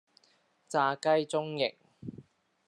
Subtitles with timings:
[0.67, 1.75] 炸雞中翼